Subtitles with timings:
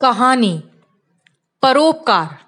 [0.00, 0.62] कहानी,
[1.62, 2.38] परोपकार।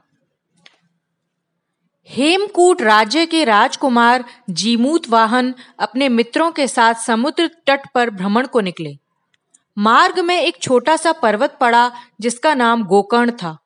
[2.10, 8.60] हेमकूट राज्य के राजकुमार जीमूत वाहन अपने मित्रों के साथ समुद्र तट पर भ्रमण को
[8.60, 8.98] निकले।
[9.78, 13.58] मार्ग में एक छोटा सा पर्वत पड़ा जिसका नाम गोकर्ण था।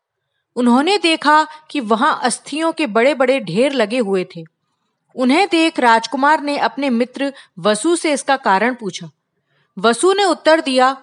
[0.56, 4.44] उन्होंने देखा कि वहाँ अस्थियों के बड़े बड़े ढेर लगे हुए थे।
[5.14, 9.10] उन्हें देख राजकुमार ने अपने मित्र वसु से इसका कारण पूछा।
[9.78, 10.96] वसु ने उत्तर दिया,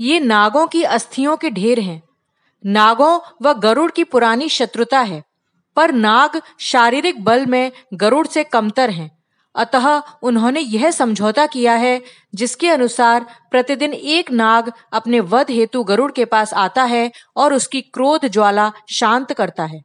[0.00, 2.02] ये नागों की अस्थियों के ढेर हैं।
[2.64, 5.22] नागों व गरुड़ की पुरानी शत्रुता है,
[5.76, 9.10] पर नाग शारीरिक बल में गरुड़ से कमतर हैं।
[9.54, 12.02] अतः उन्होंने यह समझौता किया है,
[12.34, 17.80] जिसके अनुसार प्रतिदिन एक नाग अपने वध हेतु गरुड़ के पास आता है और उसकी
[17.80, 19.80] क्रोध ज्वाला शांत करता है।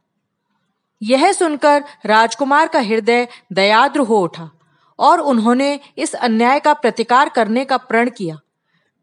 [1.02, 4.50] यह सुनकर राजकुमार का हृदय दयाद्र हो उठा
[4.98, 8.38] और उन्होंने इस अन्याय का प्रतिकार करने का प्रण किया।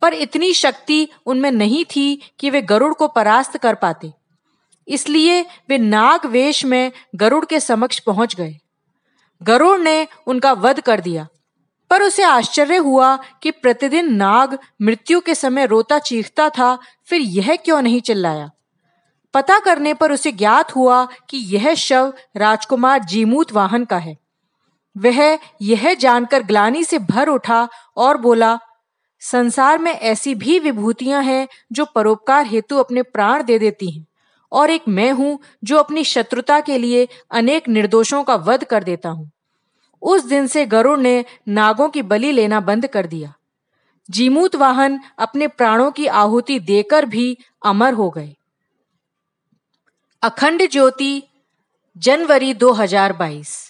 [0.02, 4.14] पर इतनी शक्ति उनमें नहीं थी कि वे गरुड़ को परास्त कर पाते।
[4.88, 8.56] इसलिए वे नाग वेश में गरुड़ के समक्ष पहुँच गए।
[9.44, 11.28] गरुड़ ने उनका वध कर दिया।
[11.90, 17.56] पर उसे आश्चर्य हुआ कि प्रतिदिन नाग मृत्यु के समय रोता चीखता था, फिर यह
[17.56, 18.52] क्यों नहीं चिल्लाया?
[19.34, 24.18] पता करने पर उसे ज्ञात हुआ कि यह शव राजकुमार जीमूत वाहन का है।
[24.98, 28.60] वह यह जानकर ग्लानी से भर उठा और बोला
[29.22, 34.06] संसार में ऐसी भी विभूतियाँ हैं जो परोपकार हेतु अपने प्राण दे देती हैं,
[34.52, 39.10] और एक मैं हूँ जो अपनी शत्रुता के लिए अनेक निर्दोषों का वध कर देता
[39.10, 39.32] हूँ।
[40.02, 43.34] उस दिन से गरुड़ ने नागों की बलि लेना बंद कर दिया।
[44.10, 48.36] जीमूत वाहन अपने प्राणों की आहुति देकर भी अमर हो गए।
[50.22, 51.24] अखंड ज्योति
[51.98, 53.69] जनवरी 2022